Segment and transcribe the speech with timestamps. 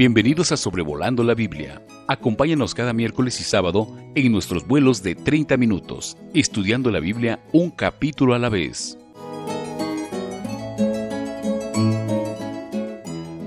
[0.00, 1.82] Bienvenidos a Sobrevolando la Biblia.
[2.08, 7.70] Acompáñanos cada miércoles y sábado en nuestros vuelos de 30 minutos, estudiando la Biblia un
[7.70, 8.96] capítulo a la vez.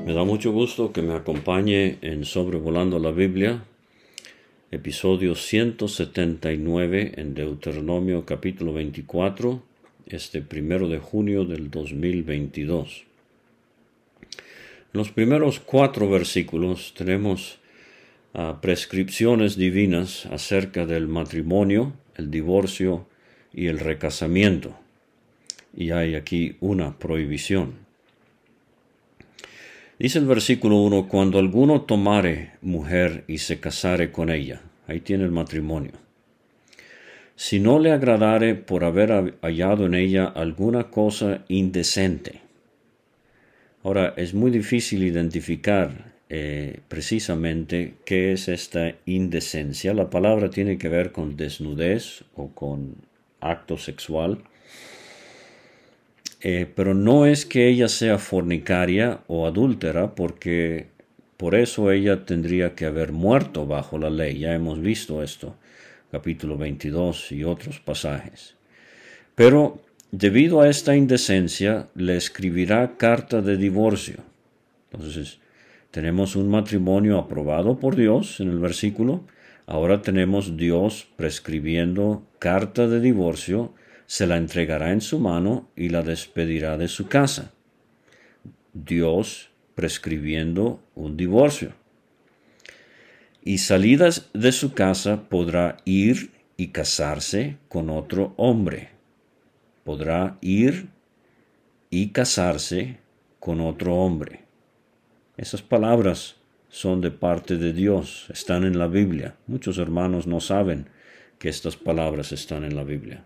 [0.06, 3.64] Me da mucho gusto que me acompañe en Sobrevolando la Biblia,
[4.70, 9.60] episodio 179 en Deuteronomio capítulo 24,
[10.06, 13.06] este primero de junio del 2022.
[14.94, 17.58] Los primeros cuatro versículos tenemos
[18.36, 23.08] ah, prescripciones divinas acerca del matrimonio, el divorcio
[23.52, 24.76] y el recasamiento.
[25.76, 27.74] Y hay aquí una prohibición.
[29.98, 35.24] Dice el versículo 1, cuando alguno tomare mujer y se casare con ella, ahí tiene
[35.24, 35.94] el matrimonio.
[37.36, 42.44] Si no le agradare por haber hallado en ella alguna cosa indecente,
[43.84, 49.94] Ahora, es muy difícil identificar eh, precisamente qué es esta indecencia.
[49.94, 52.96] La palabra tiene que ver con desnudez o con
[53.42, 54.40] acto sexual.
[56.42, 60.88] Eh, pero no es que ella sea fornicaria o adúltera, porque
[61.38, 64.40] por eso ella tendría que haber muerto bajo la ley.
[64.40, 65.58] Ya hemos visto esto,
[66.10, 68.56] capítulo 22 y otros pasajes.
[69.36, 69.82] Pero
[70.16, 74.18] Debido a esta indecencia, le escribirá carta de divorcio.
[74.92, 75.40] Entonces,
[75.90, 79.26] tenemos un matrimonio aprobado por Dios en el versículo.
[79.66, 83.74] Ahora tenemos Dios prescribiendo carta de divorcio,
[84.06, 87.52] se la entregará en su mano y la despedirá de su casa.
[88.72, 91.74] Dios prescribiendo un divorcio.
[93.44, 98.93] Y salidas de su casa podrá ir y casarse con otro hombre
[99.84, 100.90] podrá ir
[101.90, 102.98] y casarse
[103.40, 104.44] con otro hombre.
[105.38, 106.38] Esas palabras
[106.70, 109.36] son de parte de Dios, están en la Biblia.
[109.48, 110.88] Muchos hermanos no saben
[111.38, 113.26] que estas palabras están en la Biblia.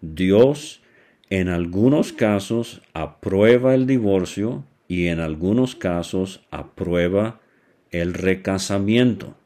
[0.00, 0.82] Dios
[1.30, 7.40] en algunos casos aprueba el divorcio y en algunos casos aprueba
[7.90, 9.36] el recasamiento.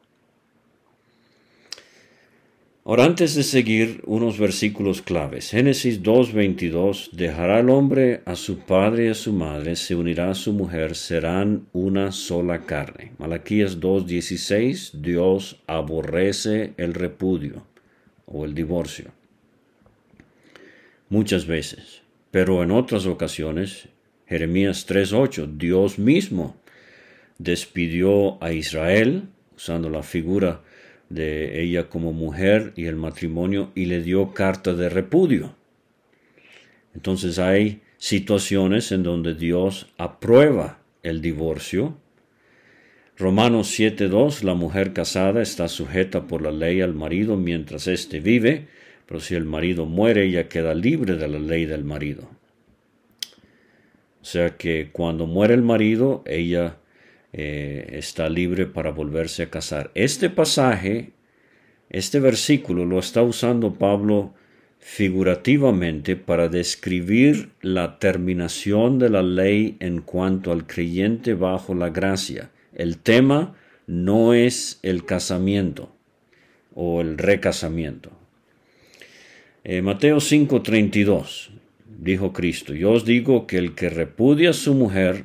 [2.82, 5.50] Ahora, antes de seguir, unos versículos claves.
[5.50, 10.34] Génesis 2.22, dejará el hombre a su padre y a su madre, se unirá a
[10.34, 13.12] su mujer, serán una sola carne.
[13.18, 17.66] Malaquías 2.16, Dios aborrece el repudio
[18.24, 19.10] o el divorcio.
[21.10, 23.90] Muchas veces, pero en otras ocasiones,
[24.26, 26.56] Jeremías 3.8, Dios mismo
[27.36, 29.24] despidió a Israel,
[29.54, 30.62] usando la figura
[31.10, 35.54] de ella como mujer y el matrimonio y le dio carta de repudio.
[36.94, 41.98] Entonces hay situaciones en donde Dios aprueba el divorcio.
[43.18, 48.68] Romanos 7.2, la mujer casada está sujeta por la ley al marido mientras éste vive,
[49.04, 52.30] pero si el marido muere, ella queda libre de la ley del marido.
[54.22, 56.76] O sea que cuando muere el marido, ella
[57.32, 59.90] eh, está libre para volverse a casar.
[59.94, 61.12] Este pasaje,
[61.88, 64.34] este versículo lo está usando Pablo
[64.80, 72.50] figurativamente para describir la terminación de la ley en cuanto al creyente bajo la gracia.
[72.74, 73.54] El tema
[73.86, 75.92] no es el casamiento
[76.74, 78.10] o el recasamiento.
[79.64, 81.50] Eh, Mateo 5:32
[81.98, 85.24] dijo Cristo, yo os digo que el que repudia a su mujer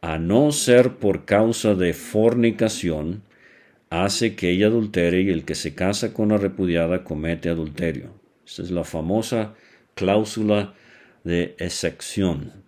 [0.00, 3.22] a no ser por causa de fornicación,
[3.90, 8.14] hace que ella adultere y el que se casa con la repudiada comete adulterio.
[8.46, 9.54] Esta es la famosa
[9.94, 10.74] cláusula
[11.24, 12.64] de excepción.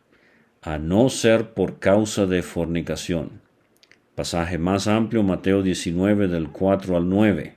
[0.60, 3.40] A no ser por causa de fornicación.
[4.14, 7.56] Pasaje más amplio, Mateo 19 del 4 al 9.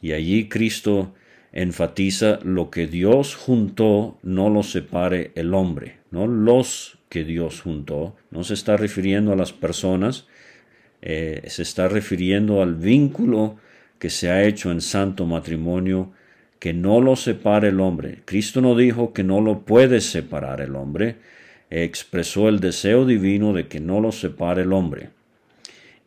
[0.00, 1.14] Y allí Cristo
[1.52, 8.16] enfatiza lo que Dios juntó, no lo separe el hombre, no los que Dios juntó.
[8.30, 10.26] No se está refiriendo a las personas,
[11.00, 13.56] eh, se está refiriendo al vínculo
[13.98, 16.12] que se ha hecho en santo matrimonio,
[16.58, 18.22] que no lo separe el hombre.
[18.24, 21.16] Cristo no dijo que no lo puede separar el hombre,
[21.70, 25.10] expresó el deseo divino de que no lo separe el hombre.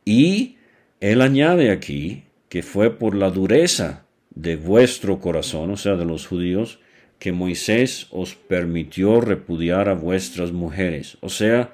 [0.05, 0.57] Y
[0.99, 4.05] él añade aquí que fue por la dureza
[4.35, 6.79] de vuestro corazón, o sea, de los judíos,
[7.19, 11.71] que Moisés os permitió repudiar a vuestras mujeres, o sea,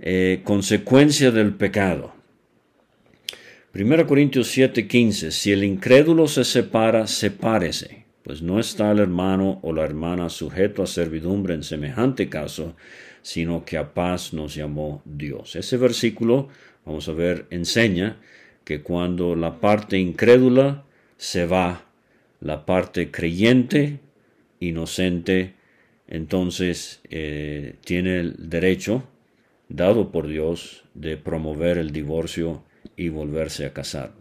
[0.00, 2.12] eh, consecuencia del pecado.
[3.72, 9.72] 1 Corintios 7:15, si el incrédulo se separa, sepárese, pues no está el hermano o
[9.72, 12.74] la hermana sujeto a servidumbre en semejante caso,
[13.22, 15.56] sino que a paz nos llamó Dios.
[15.56, 16.48] Ese versículo
[16.86, 18.16] vamos a ver, enseña
[18.64, 20.84] que cuando la parte incrédula
[21.16, 21.84] se va,
[22.40, 24.00] la parte creyente,
[24.60, 25.54] inocente,
[26.08, 29.04] entonces eh, tiene el derecho
[29.68, 32.62] dado por Dios de promover el divorcio
[32.96, 34.12] y volverse a casar.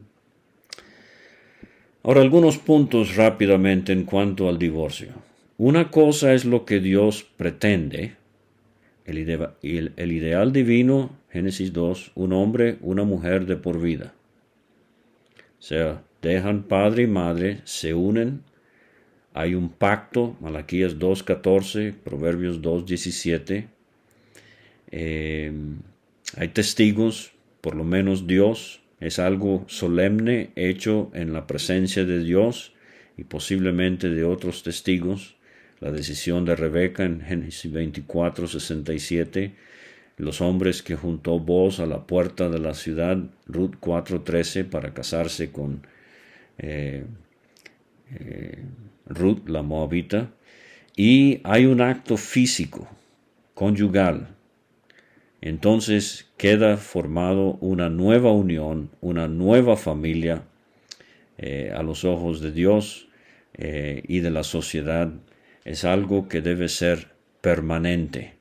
[2.03, 5.09] Ahora algunos puntos rápidamente en cuanto al divorcio.
[5.57, 8.15] Una cosa es lo que Dios pretende,
[9.05, 14.13] el, ideal divino, Génesis 2, un hombre, una mujer de por vida.
[15.59, 18.41] O sea, dejan padre y madre, se unen,
[19.33, 23.67] hay un pacto, Malaquías 2.14, Proverbios 2.17,
[24.91, 25.51] eh,
[26.37, 27.31] hay testigos,
[27.61, 32.73] por lo menos Dios, es algo solemne hecho en la presencia de Dios
[33.17, 35.35] y posiblemente de otros testigos.
[35.81, 39.53] La decisión de Rebeca en Génesis 24, 67,
[40.17, 45.51] los hombres que juntó voz a la puerta de la ciudad, Ruth 4.13, para casarse
[45.51, 45.81] con
[46.57, 47.05] eh,
[48.11, 48.63] eh,
[49.07, 50.31] Ruth, la moabita,
[50.95, 52.87] y hay un acto físico,
[53.53, 54.35] conyugal,
[55.41, 60.43] entonces queda formado una nueva unión, una nueva familia
[61.37, 63.07] eh, a los ojos de Dios
[63.57, 65.13] y de la sociedad.
[65.63, 68.33] Es algo que debe ser permanente.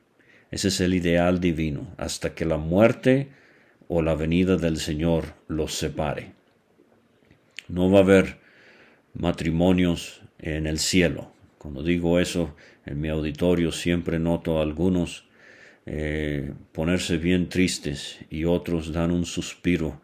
[0.51, 3.29] Ese es el ideal divino, hasta que la muerte
[3.87, 6.34] o la venida del Señor los separe.
[7.67, 8.37] No va a haber
[9.13, 11.31] matrimonios en el cielo.
[11.57, 15.25] Cuando digo eso, en mi auditorio siempre noto algunos
[15.87, 20.01] eh, ponerse bien tristes y otros dan un suspiro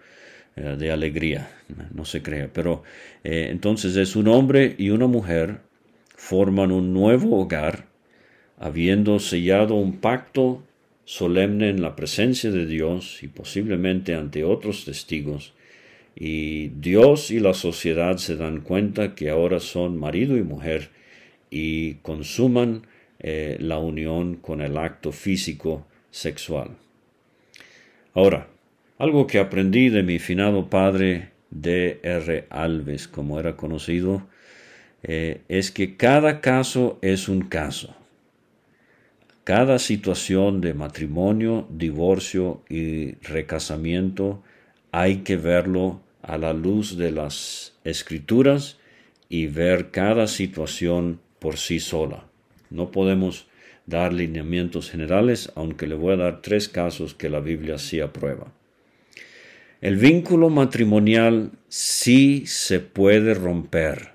[0.56, 1.50] eh, de alegría,
[1.94, 2.50] no se crea.
[2.54, 2.84] Pero
[3.24, 5.62] eh, entonces es un hombre y una mujer
[6.16, 7.88] forman un nuevo hogar,
[8.58, 10.64] habiendo sellado un pacto
[11.04, 15.54] solemne en la presencia de Dios y posiblemente ante otros testigos,
[16.16, 20.90] y Dios y la sociedad se dan cuenta que ahora son marido y mujer
[21.50, 22.88] y consuman
[23.20, 26.72] eh, la unión con el acto físico sexual.
[28.14, 28.48] Ahora,
[28.98, 32.00] algo que aprendí de mi finado padre D.
[32.04, 32.46] R.
[32.50, 34.28] Alves, como era conocido,
[35.04, 37.96] eh, es que cada caso es un caso.
[39.44, 44.44] Cada situación de matrimonio, divorcio y recasamiento
[44.92, 48.78] hay que verlo a la luz de las escrituras
[49.30, 52.26] y ver cada situación por sí sola.
[52.70, 53.48] No podemos
[53.86, 58.52] dar lineamientos generales, aunque le voy a dar tres casos que la Biblia sí aprueba.
[59.82, 64.12] El vínculo matrimonial sí se puede romper.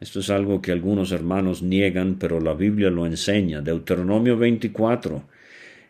[0.00, 3.62] Esto es algo que algunos hermanos niegan, pero la Biblia lo enseña.
[3.62, 5.22] Deuteronomio 24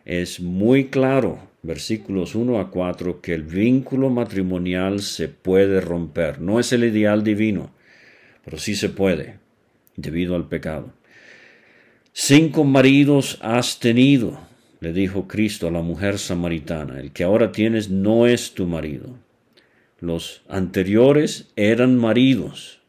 [0.05, 6.41] es muy claro, versículos 1 a 4, que el vínculo matrimonial se puede romper.
[6.41, 7.71] No es el ideal divino,
[8.45, 9.39] pero sí se puede,
[9.95, 10.93] debido al pecado.
[12.13, 14.39] Cinco maridos has tenido,
[14.79, 19.15] le dijo Cristo a la mujer samaritana, el que ahora tienes no es tu marido.
[19.99, 22.79] Los anteriores eran maridos,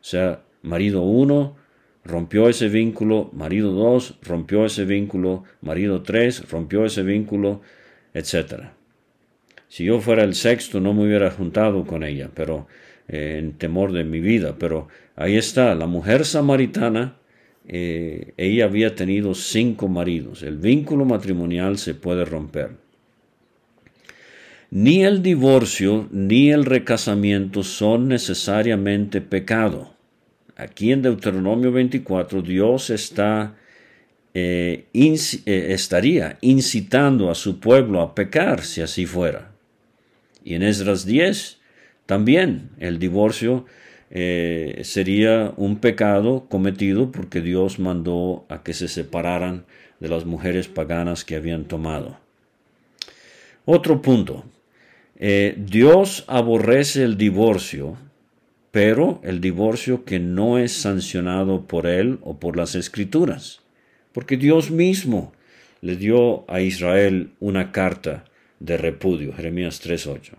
[0.00, 1.56] o sea, marido uno
[2.04, 7.60] rompió ese vínculo, marido dos rompió ese vínculo, marido tres rompió ese vínculo,
[8.14, 8.70] etc.
[9.68, 12.66] Si yo fuera el sexto no me hubiera juntado con ella, pero
[13.08, 17.16] eh, en temor de mi vida, pero ahí está, la mujer samaritana
[17.72, 20.42] eh, ella había tenido cinco maridos.
[20.42, 22.70] El vínculo matrimonial se puede romper.
[24.72, 29.94] Ni el divorcio ni el recasamiento son necesariamente pecado.
[30.56, 33.56] Aquí en Deuteronomio 24 Dios está,
[34.32, 39.50] eh, eh, estaría incitando a su pueblo a pecar si así fuera.
[40.44, 41.58] Y en Esdras 10
[42.06, 43.66] también el divorcio
[44.10, 49.64] eh, sería un pecado cometido porque Dios mandó a que se separaran
[49.98, 52.18] de las mujeres paganas que habían tomado.
[53.64, 54.44] Otro punto.
[55.56, 57.98] Dios aborrece el divorcio,
[58.70, 63.59] pero el divorcio que no es sancionado por él o por las escrituras,
[64.12, 65.32] porque Dios mismo
[65.80, 68.24] le dio a Israel una carta
[68.58, 70.34] de repudio, Jeremías 3.8.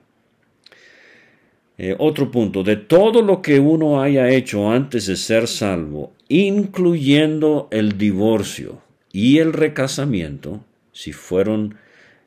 [1.78, 7.68] Eh, otro punto, de todo lo que uno haya hecho antes de ser salvo, incluyendo
[7.72, 11.76] el divorcio y el recasamiento, si fueron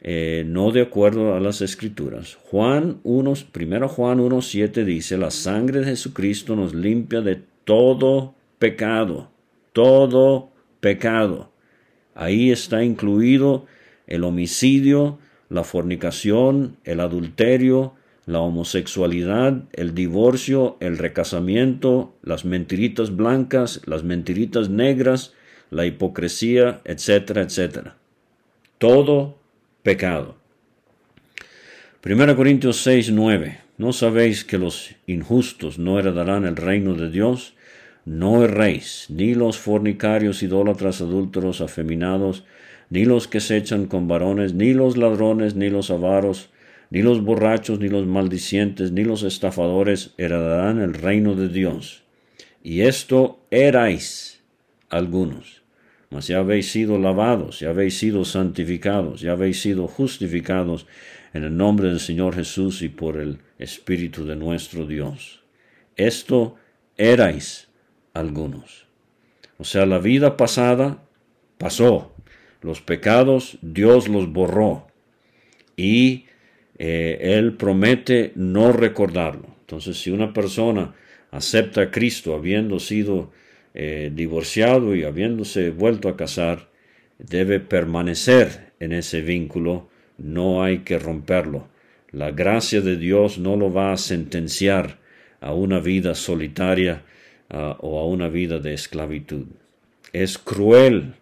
[0.01, 2.37] eh, no de acuerdo a las escrituras.
[2.51, 9.31] Juan 1, primero Juan 1.7 dice, la sangre de Jesucristo nos limpia de todo pecado,
[9.73, 10.51] todo
[10.85, 11.51] pecado.
[12.15, 13.65] Ahí está incluido
[14.07, 17.95] el homicidio la fornicación, el adulterio,
[18.27, 25.33] la homosexualidad, el divorcio, el recasamiento, las mentiritas blancas, las mentiritas negras,
[25.71, 27.97] la hipocresía, etcétera, etcétera.
[28.79, 29.39] Todo
[29.83, 30.37] pecado.
[32.05, 33.61] 1 Corintios 6, 9.
[33.79, 37.54] ¿No sabéis que los injustos no heredarán el reino de Dios?
[38.05, 42.45] No erréis, ni los fornicarios, idólatras, adúlteros, afeminados,
[42.91, 46.51] ni los que se echan con varones, ni los ladrones, ni los avaros,
[46.91, 52.03] ni los borrachos, ni los maldicientes, ni los estafadores heredarán el reino de Dios.
[52.63, 54.43] Y esto erais
[54.91, 55.63] algunos.
[56.11, 60.87] Mas ya habéis sido lavados, ya habéis sido santificados, ya habéis sido justificados
[61.33, 65.43] en el nombre del Señor Jesús y por el Espíritu de nuestro Dios.
[65.97, 66.55] Esto
[66.97, 67.69] erais
[68.15, 68.87] algunos.
[69.59, 71.03] O sea, la vida pasada
[71.59, 72.15] pasó.
[72.63, 74.87] Los pecados Dios los borró.
[75.77, 76.27] Y
[76.79, 79.55] eh, Él promete no recordarlo.
[79.61, 80.95] Entonces, si una persona
[81.31, 83.33] acepta a Cristo habiendo sido
[83.75, 86.71] eh, divorciado y habiéndose vuelto a casar,
[87.19, 91.69] debe permanecer en ese vínculo, no hay que romperlo.
[92.13, 95.01] La gracia de Dios no lo va a sentenciar
[95.41, 97.03] a una vida solitaria
[97.55, 99.47] o a una vida de esclavitud.
[100.13, 101.15] Es cruel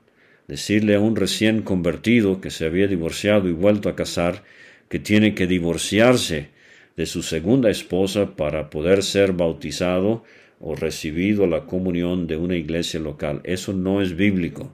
[0.49, 4.43] decirle a un recién convertido que se había divorciado y vuelto a casar
[4.89, 6.51] que tiene que divorciarse
[6.97, 10.25] de su segunda esposa para poder ser bautizado
[10.61, 13.41] o recibido la comunión de una iglesia local.
[13.45, 14.73] Eso no es bíblico.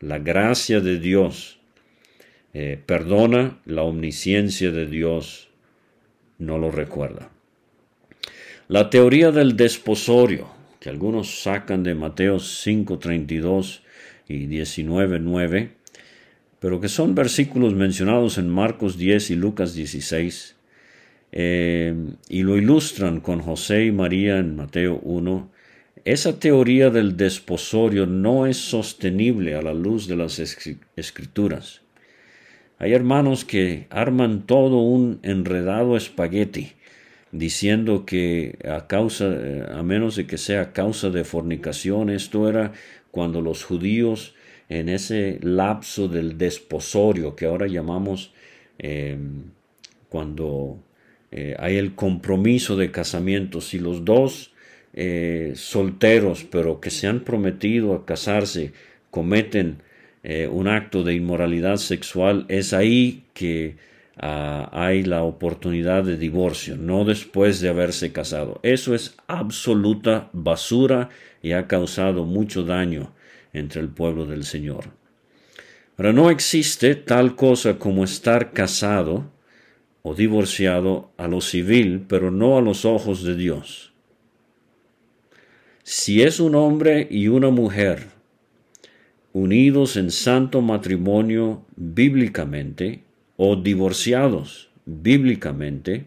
[0.00, 1.60] La gracia de Dios
[2.54, 5.48] eh, perdona, la omnisciencia de Dios
[6.38, 7.30] no lo recuerda.
[8.68, 10.48] La teoría del desposorio,
[10.82, 13.82] que algunos sacan de Mateo 5.32
[14.26, 15.68] y 19.9,
[16.58, 20.56] pero que son versículos mencionados en Marcos 10 y Lucas 16,
[21.30, 21.94] eh,
[22.28, 25.52] y lo ilustran con José y María en Mateo 1,
[26.04, 30.40] esa teoría del desposorio no es sostenible a la luz de las
[30.96, 31.82] escrituras.
[32.80, 36.72] Hay hermanos que arman todo un enredado espagueti
[37.32, 42.72] diciendo que a causa, eh, a menos de que sea causa de fornicación, esto era
[43.10, 44.34] cuando los judíos
[44.68, 48.32] en ese lapso del desposorio que ahora llamamos
[48.78, 49.18] eh,
[50.08, 50.78] cuando
[51.30, 53.60] eh, hay el compromiso de casamiento.
[53.60, 54.50] Si los dos
[55.54, 58.74] solteros, pero que se han prometido a casarse,
[59.10, 59.78] cometen
[60.50, 63.76] un acto de inmoralidad sexual, es ahí que
[64.18, 68.60] ah, hay la oportunidad de divorcio, no después de haberse casado.
[68.62, 71.08] Eso es absoluta basura
[71.42, 73.12] y ha causado mucho daño
[73.52, 74.86] entre el pueblo del Señor.
[75.96, 79.30] Pero no existe tal cosa como estar casado
[80.02, 83.92] o divorciado a lo civil, pero no a los ojos de Dios.
[85.84, 88.08] Si es un hombre y una mujer
[89.32, 93.04] unidos en santo matrimonio bíblicamente
[93.36, 96.06] o divorciados bíblicamente,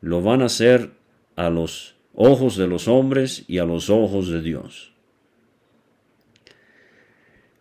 [0.00, 0.90] lo van a hacer
[1.36, 4.92] a los ojos de los hombres y a los ojos de Dios.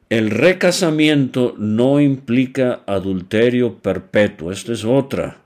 [0.09, 4.51] El recasamiento no implica adulterio perpetuo.
[4.51, 5.37] Esto es otra,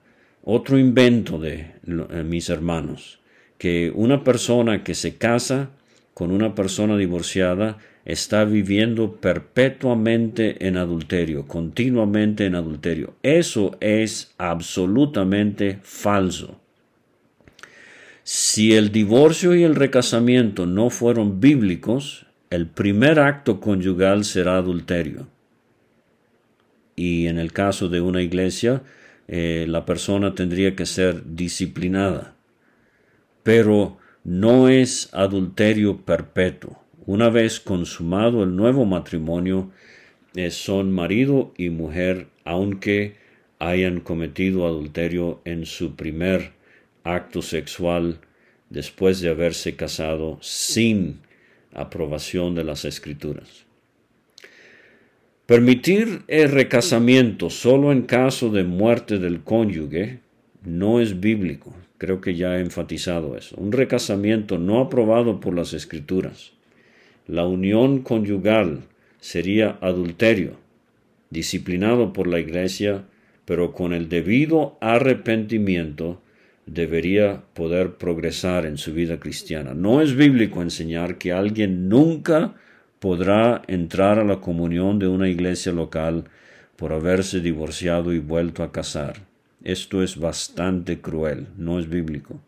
[0.43, 3.19] otro invento de eh, mis hermanos.
[3.57, 5.69] Que una persona que se casa
[6.13, 7.77] con una persona divorciada
[8.07, 13.15] está viviendo perpetuamente en adulterio, continuamente en adulterio.
[13.21, 16.57] Eso es absolutamente falso.
[18.23, 25.27] Si el divorcio y el recasamiento no fueron bíblicos, el primer acto conyugal será adulterio.
[26.95, 28.83] Y en el caso de una iglesia,
[29.27, 32.35] eh, la persona tendría que ser disciplinada.
[33.43, 36.86] Pero no es adulterio perpetuo.
[37.07, 39.71] Una vez consumado el nuevo matrimonio,
[40.35, 43.15] eh, son marido y mujer, aunque
[43.59, 46.51] hayan cometido adulterio en su primer
[47.05, 48.19] acto sexual
[48.69, 51.21] después de haberse casado sin
[51.73, 53.65] aprobación de las escrituras.
[55.45, 60.19] Permitir el recasamiento solo en caso de muerte del cónyuge
[60.61, 61.73] no es bíblico.
[61.97, 63.55] Creo que ya he enfatizado eso.
[63.55, 66.56] Un recasamiento no aprobado por las escrituras.
[67.27, 68.83] La unión conyugal
[69.19, 70.53] sería adulterio,
[71.29, 73.03] disciplinado por la iglesia,
[73.43, 76.21] pero con el debido arrepentimiento
[76.65, 79.73] debería poder progresar en su vida cristiana.
[79.73, 82.55] No es bíblico enseñar que alguien nunca
[82.99, 86.25] podrá entrar a la comunión de una iglesia local
[86.77, 89.17] por haberse divorciado y vuelto a casar.
[89.65, 92.39] Esto es bastante cruel, no es bíblico.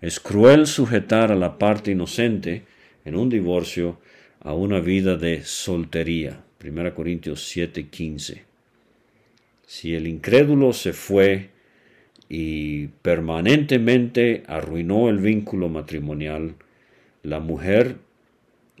[0.00, 2.62] Es cruel sujetar a la parte inocente
[3.04, 3.98] en un divorcio
[4.44, 6.44] a una vida de soltería.
[6.62, 8.44] 1 Corintios 7:15.
[9.66, 11.50] Si el incrédulo se fue
[12.28, 16.54] y permanentemente arruinó el vínculo matrimonial,
[17.22, 17.96] la mujer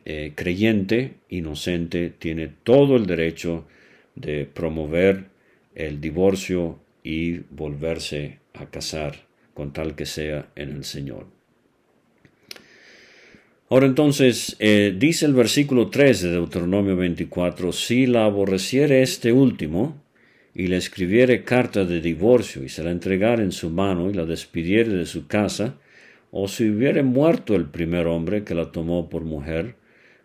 [0.04, 3.66] eh, creyente, inocente, tiene todo el derecho
[4.14, 5.28] de promover
[5.74, 11.33] el divorcio y volverse a casar con tal que sea en el Señor.
[13.70, 20.02] Ahora entonces, eh, dice el versículo 3 de Deuteronomio 24, si la aborreciere este último,
[20.54, 24.26] y le escribiere carta de divorcio, y se la entregare en su mano, y la
[24.26, 25.76] despidiere de su casa,
[26.30, 29.76] o si hubiere muerto el primer hombre que la tomó por mujer,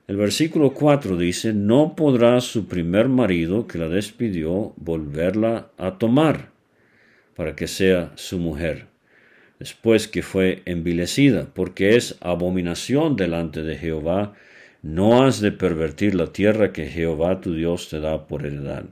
[0.07, 6.51] el versículo 4 dice, no podrá su primer marido que la despidió volverla a tomar,
[7.35, 8.88] para que sea su mujer
[9.59, 14.33] después que fue envilecida, porque es abominación delante de Jehová,
[14.81, 18.85] no has de pervertir la tierra que Jehová tu Dios te da por heredad.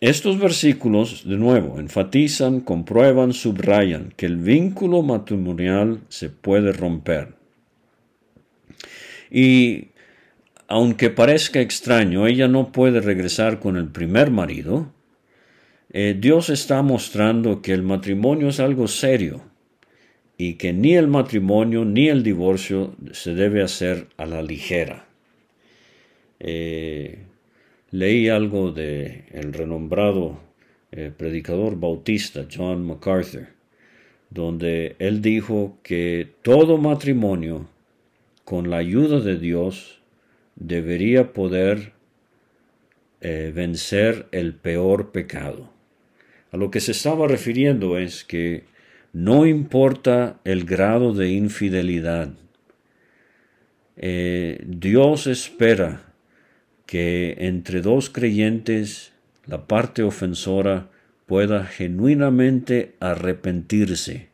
[0.00, 7.34] Estos versículos, de nuevo, enfatizan, comprueban, subrayan que el vínculo matrimonial se puede romper.
[9.30, 9.88] Y
[10.68, 14.92] aunque parezca extraño, ella no puede regresar con el primer marido,
[15.90, 19.40] eh, Dios está mostrando que el matrimonio es algo serio
[20.36, 25.06] y que ni el matrimonio ni el divorcio se debe hacer a la ligera.
[26.40, 27.24] Eh,
[27.90, 30.38] leí algo de el renombrado
[30.92, 33.48] eh, predicador bautista John MacArthur,
[34.28, 37.66] donde él dijo que todo matrimonio,
[38.44, 40.02] con la ayuda de Dios,
[40.54, 41.92] debería poder
[43.20, 45.77] vencer el peor pecado.
[46.50, 48.64] A lo que se estaba refiriendo es que
[49.12, 52.32] no importa el grado de infidelidad,
[53.96, 56.14] eh, Dios espera
[56.86, 59.12] que entre dos creyentes
[59.44, 60.88] la parte ofensora
[61.26, 64.28] pueda genuinamente arrepentirse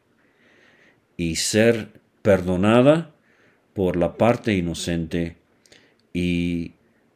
[1.16, 1.88] y ser
[2.22, 3.12] perdonada
[3.72, 5.37] por la parte inocente
[6.12, 6.72] y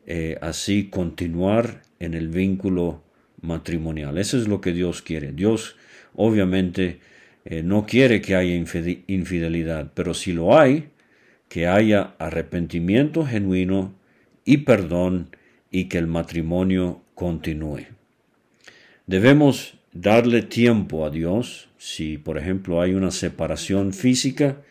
[0.07, 3.03] eh, así continuar en el vínculo
[3.41, 4.19] matrimonial.
[4.19, 5.33] Eso es lo que Dios quiere.
[5.33, 5.77] Dios
[6.15, 7.01] obviamente
[7.45, 8.55] eh, no quiere que haya
[9.07, 10.91] infidelidad, pero si lo hay,
[11.49, 13.95] que haya arrepentimiento genuino
[14.45, 15.31] y perdón
[15.71, 17.87] y que el matrimonio continúe.
[19.07, 21.69] Debemos darle tiempo a Dios.
[21.79, 24.63] Si, por ejemplo, hay una separación física,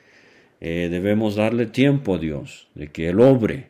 [0.60, 3.70] eh, debemos darle tiempo a Dios de que Él obre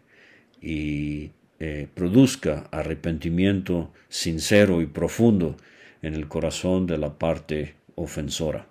[0.61, 5.57] y eh, produzca arrepentimiento sincero y profundo
[6.03, 8.67] en el corazón de la parte ofensora.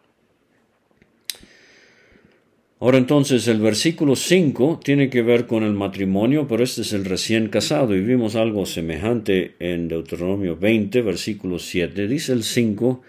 [2.79, 7.05] Ahora entonces el versículo 5 tiene que ver con el matrimonio, pero este es el
[7.07, 12.07] recién casado y vimos algo semejante en Deuteronomio 20, versículo 7.
[12.07, 13.03] Dice el 5,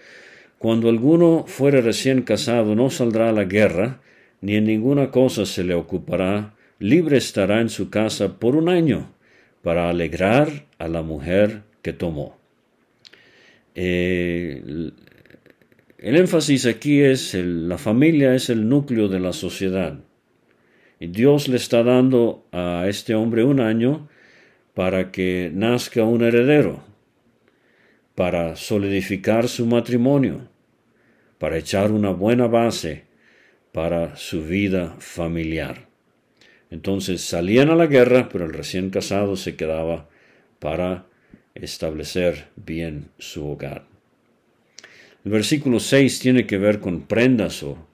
[0.58, 4.00] cuando alguno fuere recién casado no saldrá a la guerra,
[4.40, 9.10] ni en ninguna cosa se le ocupará, libre estará en su casa por un año
[9.62, 12.36] para alegrar a la mujer que tomó.
[13.74, 14.92] Eh,
[15.98, 19.98] el énfasis aquí es la familia es el núcleo de la sociedad.
[21.00, 24.08] Y Dios le está dando a este hombre un año
[24.74, 26.84] para que nazca un heredero,
[28.14, 30.48] para solidificar su matrimonio,
[31.38, 33.04] para echar una buena base
[33.72, 35.87] para su vida familiar.
[36.70, 40.08] Entonces salían a la guerra, pero el recién casado se quedaba
[40.58, 41.06] para
[41.54, 43.86] establecer bien su hogar.
[45.24, 47.88] El versículo 6 tiene que ver con prendas o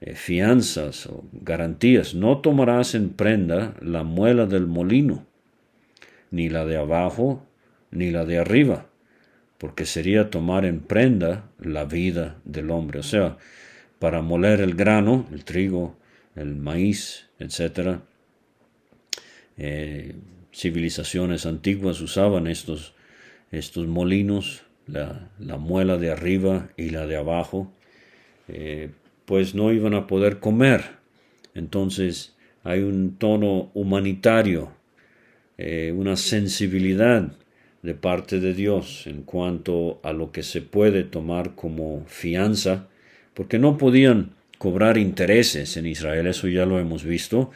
[0.00, 2.14] eh, fianzas o garantías.
[2.14, 5.26] No tomarás en prenda la muela del molino,
[6.30, 7.44] ni la de abajo,
[7.90, 8.86] ni la de arriba,
[9.58, 13.00] porque sería tomar en prenda la vida del hombre.
[13.00, 13.38] O sea,
[13.98, 15.96] para moler el grano, el trigo,
[16.38, 17.98] el maíz, etc.
[19.56, 20.14] Eh,
[20.52, 22.94] civilizaciones antiguas usaban estos,
[23.50, 27.72] estos molinos, la, muela de arriba y la de abajo,
[28.48, 28.90] eh,
[29.24, 30.82] pues no iban a poder comer.
[31.54, 34.72] Entonces hay un tono humanitario,
[35.58, 37.32] eh, una sensibilidad
[37.82, 42.88] de parte de Dios en cuanto a lo que se puede tomar como fianza,
[43.34, 47.50] porque no podían cobrar intereses en Israel, eso ya lo hemos visto,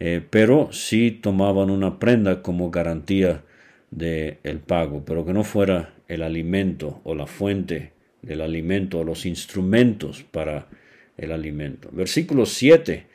[0.00, 3.42] eh, pero sí tomaban una prenda como garantía
[3.90, 9.04] del el pago, pero que no fuera el alimento o la fuente del alimento o
[9.04, 10.68] los instrumentos para
[11.16, 11.88] el alimento.
[11.92, 13.06] Versículo 7,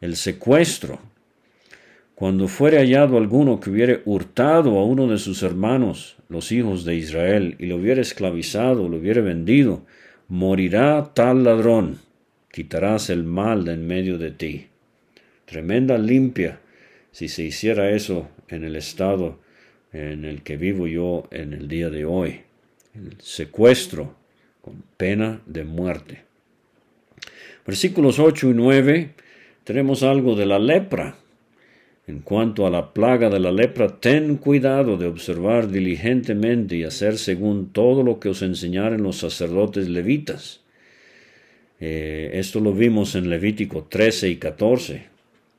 [0.00, 1.00] el secuestro.
[2.14, 6.94] Cuando fuere hallado alguno que hubiere hurtado a uno de sus hermanos, los hijos de
[6.94, 9.84] Israel, y lo hubiere esclavizado, lo hubiere vendido,
[10.28, 11.98] morirá tal ladrón,
[12.52, 14.66] quitarás el mal de en medio de ti.
[15.46, 16.60] Tremenda limpia
[17.10, 19.40] si se hiciera eso en el estado
[19.92, 22.42] en el que vivo yo en el día de hoy.
[22.94, 24.14] El secuestro
[24.60, 26.24] con pena de muerte.
[27.66, 29.10] Versículos 8 y 9
[29.64, 31.16] tenemos algo de la lepra.
[32.06, 37.16] En cuanto a la plaga de la lepra, ten cuidado de observar diligentemente y hacer
[37.16, 40.61] según todo lo que os enseñaren los sacerdotes levitas.
[41.84, 45.06] Eh, esto lo vimos en Levítico 13 y 14,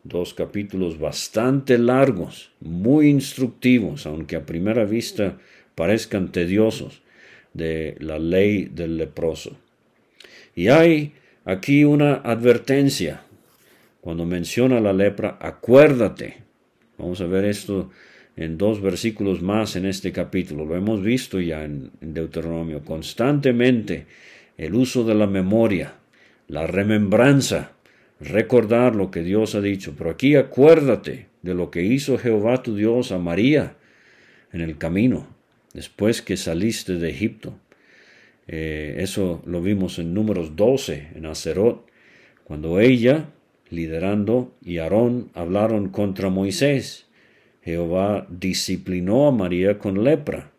[0.06, 5.38] dos capítulos bastante largos, muy instructivos, aunque a primera vista
[5.76, 7.02] parezcan tediosos,
[7.54, 9.58] de la ley del leproso.
[10.56, 11.12] Y hay
[11.44, 13.24] aquí una advertencia.
[14.00, 16.38] Cuando menciona la lepra, acuérdate.
[16.98, 17.92] Vamos a ver esto
[18.38, 20.64] en dos versículos más en este capítulo.
[20.64, 22.86] Lo hemos visto ya en, Deuteronomio.
[22.86, 24.06] Constantemente
[24.58, 25.96] el uso de la memoria,
[26.48, 27.74] la remembranza,
[28.20, 29.94] recordar lo que Dios ha dicho.
[29.98, 33.76] Pero aquí acuérdate de lo que hizo Jehová tu Dios a María
[34.52, 35.28] en el camino,
[35.74, 37.56] después que saliste de Egipto.
[38.48, 41.86] Eh, eso lo vimos en números 12, en Acerot,
[42.44, 43.30] cuando ella,
[43.70, 47.08] liderando, y Aarón hablaron contra Moisés.
[47.64, 50.52] Jehová disciplinó a María con lepra,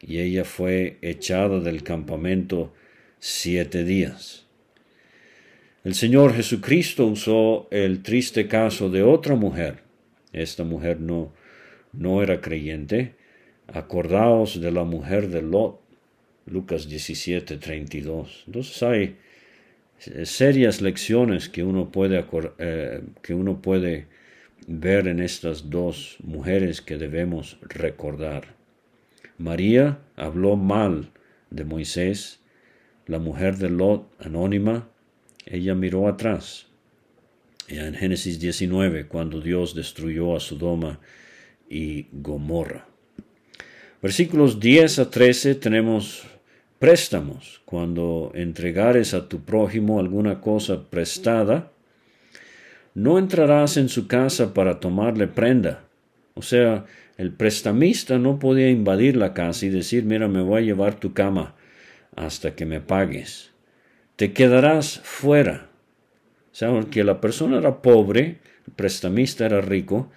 [0.00, 2.72] y ella fue echada del campamento
[3.18, 4.45] siete días.
[5.86, 9.84] El Señor Jesucristo usó el triste caso de otra mujer.
[10.32, 11.32] Esta mujer no,
[11.92, 13.14] no era creyente.
[13.68, 15.80] Acordaos de la mujer de Lot
[16.46, 18.42] Lucas 17, 32.
[18.48, 19.16] Entonces hay
[20.24, 22.24] serias lecciones que uno puede,
[22.58, 24.08] eh, que uno puede
[24.66, 28.56] ver en estas dos mujeres que debemos recordar.
[29.38, 31.12] María habló mal
[31.50, 32.40] de Moisés,
[33.06, 34.88] la mujer de Lot, anónima,
[35.46, 36.66] ella miró atrás.
[37.68, 41.00] Ya en Génesis 19, cuando Dios destruyó a Sodoma
[41.68, 42.86] y Gomorra.
[44.02, 46.24] Versículos 10 a 13 tenemos
[46.78, 47.60] préstamos.
[47.64, 51.72] Cuando entregares a tu prójimo alguna cosa prestada,
[52.94, 55.84] no entrarás en su casa para tomarle prenda.
[56.34, 56.84] O sea,
[57.16, 61.14] el prestamista no podía invadir la casa y decir, mira, me voy a llevar tu
[61.14, 61.54] cama
[62.14, 63.55] hasta que me pagues.
[64.16, 65.68] Te quedarás fuera.
[66.62, 70.10] O porque la persona era pobre, el prestamista era rico,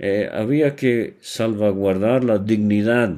[0.00, 3.14] eh, había que salvaguardar la dignidad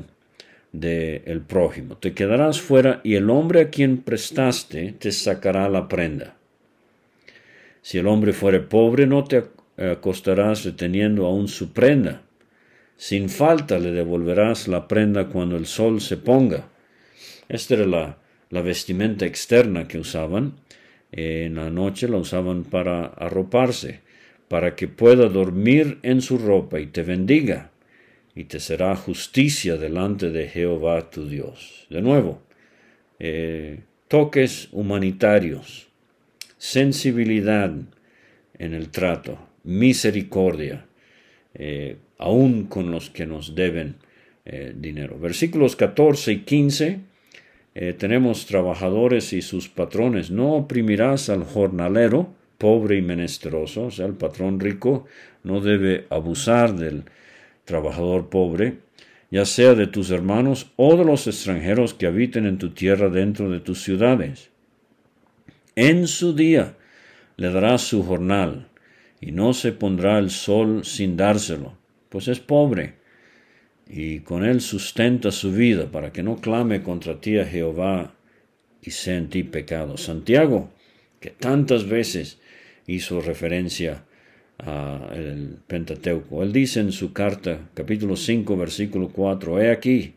[0.73, 1.97] del el prójimo.
[1.97, 6.37] Te quedarás fuera y el hombre a quien prestaste te sacará la prenda.
[7.81, 9.45] Si el hombre fuere pobre, no te
[9.79, 12.23] acostarás reteniendo aún su prenda.
[12.97, 16.69] Sin falta le devolverás la prenda cuando el sol se ponga.
[17.49, 18.19] Esta era la,
[18.51, 20.55] la vestimenta externa que usaban.
[21.13, 24.01] En la noche la usaban para arroparse,
[24.49, 27.71] para que pueda dormir en su ropa y te bendiga
[28.35, 31.87] y te será justicia delante de Jehová tu Dios.
[31.89, 32.43] De nuevo,
[33.19, 35.89] eh, toques humanitarios,
[36.59, 37.73] sensibilidad
[38.59, 40.85] en el trato, misericordia,
[41.55, 43.97] eh, aún con los que nos deben
[44.45, 45.19] eh, dinero.
[45.19, 47.01] Versículos 14 y 15
[47.99, 50.31] tenemos trabajadores y sus patrones.
[50.31, 55.05] No oprimirás al jornalero, pobre y menesteroso, o sea, el patrón rico
[55.45, 57.05] no debe abusar del
[57.65, 58.79] trabajador pobre,
[59.31, 63.51] ya sea de tus hermanos o de los extranjeros que habiten en tu tierra dentro
[63.51, 64.51] de tus ciudades.
[65.75, 66.77] En su día
[67.37, 68.69] le darás su jornal,
[69.21, 71.77] y no se pondrá el sol sin dárselo,
[72.09, 72.95] pues es pobre,
[73.89, 78.15] y con él sustenta su vida, para que no clame contra ti a Jehová
[78.83, 79.97] y sea en ti pecado.
[79.97, 80.71] Santiago,
[81.21, 82.39] que tantas veces
[82.87, 84.05] hizo referencia
[85.15, 86.43] el Pentateuco.
[86.43, 90.15] Él dice en su carta, capítulo 5, versículo 4, He aquí,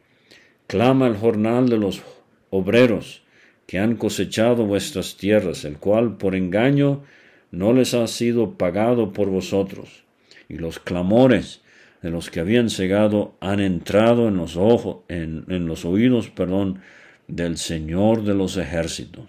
[0.67, 2.01] clama el jornal de los
[2.49, 3.23] obreros
[3.67, 7.03] que han cosechado vuestras tierras, el cual por engaño
[7.51, 10.03] no les ha sido pagado por vosotros,
[10.47, 11.61] y los clamores
[12.01, 16.81] de los que habían cegado han entrado en los ojos, en, en los oídos, perdón,
[17.27, 19.25] del Señor de los ejércitos.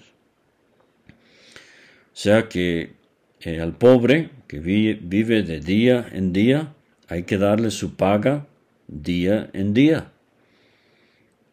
[1.09, 2.93] O sea que
[3.41, 6.75] eh, al pobre que vive de día en día,
[7.09, 8.47] hay que darle su paga
[8.87, 10.13] día en día.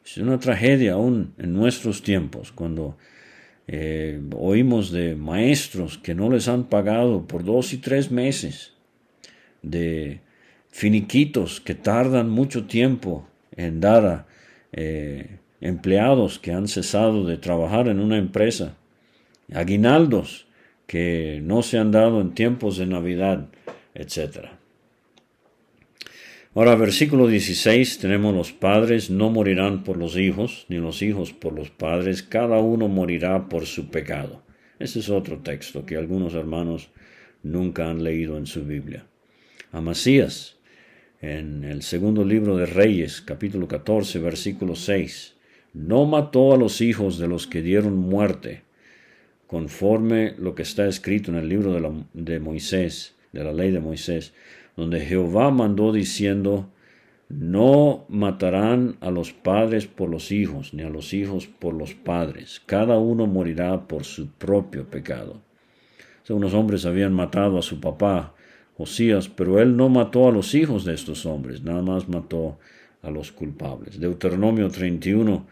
[0.05, 2.97] Es una tragedia aún en nuestros tiempos, cuando
[3.67, 8.73] eh, oímos de maestros que no les han pagado por dos y tres meses,
[9.61, 10.21] de
[10.77, 14.27] finiquitos que tardan mucho tiempo en dar a
[14.73, 18.77] eh, empleados que han cesado de trabajar en una empresa,
[19.51, 20.45] aguinaldos
[20.85, 23.47] que no se han dado en tiempos de Navidad,
[23.95, 24.49] etc.
[26.53, 31.53] Ahora, versículo 16, tenemos los padres no morirán por los hijos, ni los hijos por
[31.53, 34.43] los padres, cada uno morirá por su pecado.
[34.77, 36.91] Ese es otro texto que algunos hermanos
[37.41, 39.07] nunca han leído en su Biblia.
[39.71, 40.56] Amasías,
[41.21, 45.35] en el segundo libro de Reyes, capítulo 14, versículo 6,
[45.73, 48.61] no mató a los hijos de los que dieron muerte,
[49.47, 51.73] conforme lo que está escrito en el libro
[52.13, 54.33] de, Moisés, de la ley de Moisés,
[54.75, 56.69] donde Jehová mandó diciendo,
[57.29, 62.61] no matarán a los padres por los hijos, ni a los hijos por los padres.
[62.65, 65.41] Cada uno morirá por su propio pecado.
[66.29, 68.33] unos hombres habían matado a su papá,
[68.77, 72.59] Josías, pero él no mató a los hijos de estos hombres, nada más mató
[73.01, 73.99] a los culpables.
[73.99, 75.47] Deuteronomio 31,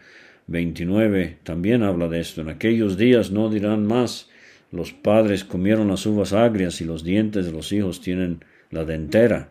[0.46, 2.42] 29 también habla de esto.
[2.42, 4.28] En aquellos días no dirán más,
[4.70, 9.48] los padres comieron las uvas agrias y los dientes de los hijos tienen la dentera,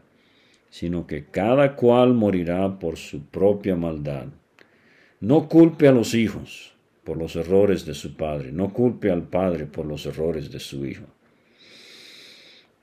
[0.70, 4.28] sino que cada cual morirá por su propia maldad.
[5.20, 9.66] No culpe a los hijos por los errores de su padre, no culpe al padre
[9.66, 11.06] por los errores de su hijo.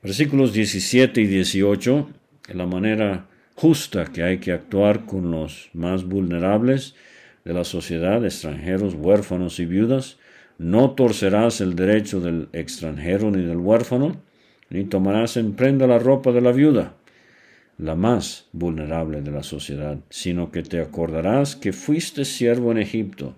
[0.02, 2.10] Versículos 17 y 18,
[2.48, 6.96] en la manera justa que hay que actuar con los más vulnerables
[7.44, 10.18] de la sociedad, extranjeros, huérfanos y viudas,
[10.58, 14.20] no torcerás el derecho del extranjero ni del huérfano,
[14.70, 16.96] ni tomarás en prenda la ropa de la viuda,
[17.78, 23.36] la más vulnerable de la sociedad, sino que te acordarás que fuiste siervo en Egipto,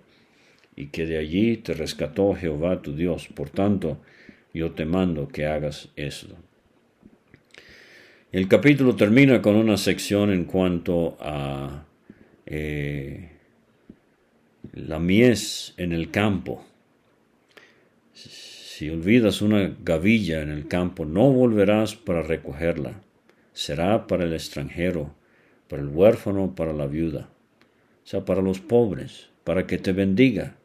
[0.75, 3.27] y que de allí te rescató Jehová tu Dios.
[3.27, 3.99] Por tanto,
[4.51, 6.35] yo te mando que hagas esto.
[8.35, 11.85] El capítulo termina con una sección en cuanto a
[12.45, 13.29] eh,
[14.73, 16.65] la mies en el campo.
[18.11, 22.99] Si olvidas una gavilla en el campo, no volverás para recogerla.
[23.53, 25.15] Será para el extranjero,
[25.69, 27.29] para el huérfano, para la viuda.
[28.03, 30.57] O sea, para los pobres, para que te bendiga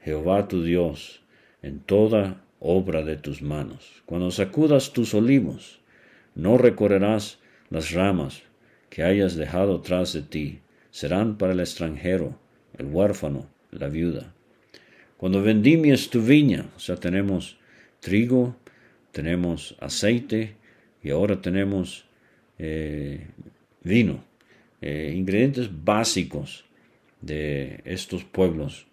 [0.00, 1.22] Jehová tu Dios
[1.60, 4.04] en toda obra de tus manos.
[4.06, 5.80] Cuando sacudas tus olivos,
[6.36, 8.42] no recorrerás las ramas
[8.90, 10.60] que hayas dejado tras de ti.
[10.90, 12.38] Serán para el extranjero,
[12.78, 14.32] el huérfano, la viuda.
[15.16, 17.58] Cuando vendimias tu viña, o sea, tenemos
[18.00, 18.54] trigo,
[19.12, 20.56] tenemos aceite
[21.02, 22.06] y ahora tenemos
[22.58, 23.26] eh,
[23.82, 24.22] vino,
[24.82, 26.64] eh, ingredientes básicos
[27.22, 28.86] de estos pueblos.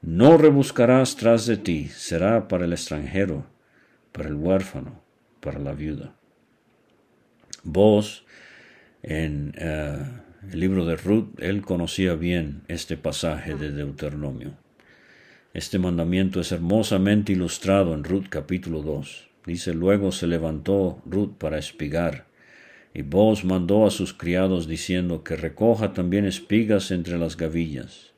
[0.00, 3.46] No rebuscarás tras de ti, será para el extranjero,
[4.12, 5.02] para el huérfano,
[5.40, 6.14] para la viuda.
[7.68, 8.24] Vos,
[9.02, 9.98] en eh,
[10.52, 14.52] el libro de Ruth, él conocía bien este pasaje de Deuteronomio.
[15.52, 19.30] Este mandamiento es hermosamente ilustrado en Ruth capítulo 2.
[19.46, 22.26] Dice, luego se levantó Ruth para espigar,
[22.94, 28.12] y vos mandó a sus criados diciendo que recoja también espigas entre las gavillas,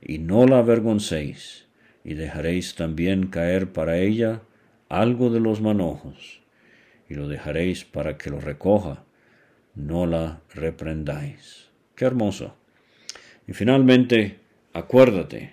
[0.00, 1.66] y no la avergoncéis,
[2.02, 4.42] y dejaréis también caer para ella
[4.88, 6.41] algo de los manojos,
[7.12, 9.04] y lo dejaréis para que lo recoja,
[9.74, 11.68] no la reprendáis.
[11.94, 12.56] Qué hermoso.
[13.46, 14.38] Y finalmente,
[14.72, 15.52] acuérdate,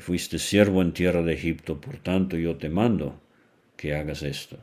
[0.00, 3.20] fuiste siervo en tierra de Egipto, por tanto yo te mando
[3.76, 4.58] que hagas esto.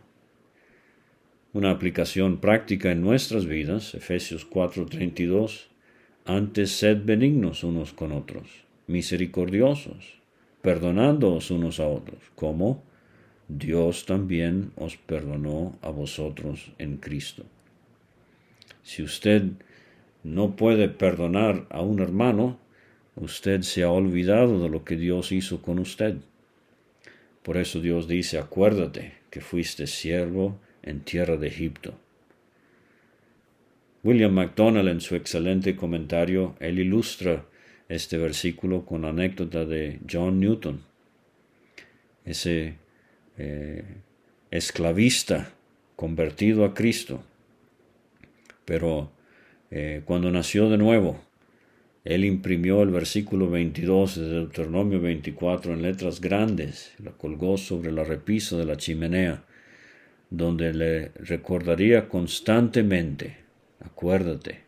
[1.54, 5.68] Una aplicación práctica en nuestras vidas, Efesios 4:32,
[6.26, 10.20] antes sed benignos unos con otros, misericordiosos,
[10.62, 12.84] perdonándoos unos a otros, como
[13.48, 17.44] Dios también os perdonó a vosotros en Cristo.
[18.84, 19.44] Si usted
[20.24, 22.60] no puede perdonar a un hermano,
[23.16, 26.16] usted se ha olvidado de lo que Dios hizo con usted.
[27.44, 31.96] Por eso Dios dice, acuérdate que fuiste siervo en tierra de Egipto.
[34.04, 37.46] William MacDonald en su excelente comentario, él ilustra
[37.88, 40.82] este versículo con la anécdota de John Newton,
[42.26, 42.76] ese
[43.38, 43.84] eh,
[44.52, 45.54] esclavista
[45.96, 47.24] convertido a Cristo,
[48.66, 49.12] pero
[49.72, 51.24] eh, cuando nació de nuevo,
[52.04, 58.04] él imprimió el versículo 22 de Deuteronomio 24 en letras grandes, la colgó sobre la
[58.04, 59.44] repisa de la chimenea,
[60.30, 63.38] donde le recordaría constantemente,
[63.80, 64.64] acuérdate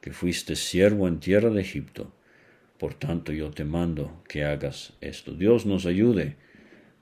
[0.00, 2.12] que fuiste siervo en tierra de Egipto,
[2.78, 5.34] Por tanto, yo te mando que hagas esto.
[5.34, 6.36] Dios nos ayude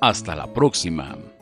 [0.00, 1.35] Hasta la próxima.